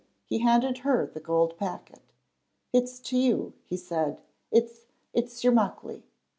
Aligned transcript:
He 0.25 0.39
handed 0.39 0.79
her 0.79 1.05
the 1.05 1.19
gold 1.19 1.55
packet, 1.57 2.01
"It's 2.73 2.97
to 3.01 3.17
you," 3.19 3.53
he 3.65 3.77
said, 3.77 4.19
"it's 4.49 4.87
it's 5.13 5.43
your 5.43 5.53
Muckley!" 5.53 6.01